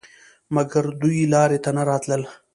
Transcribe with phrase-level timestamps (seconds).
[0.55, 2.21] مګر دوی لارې ته نه راتلل.